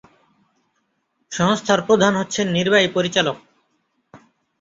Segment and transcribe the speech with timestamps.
[1.31, 3.37] সংস্থার প্রধান হচ্ছেন নির্বাহী পরিচালক।